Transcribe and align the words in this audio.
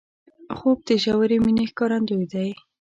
خوب 0.57 0.77
د 0.87 0.89
ژورې 1.03 1.37
مینې 1.45 1.65
ښکارندوی 1.71 2.25
دی 2.33 2.49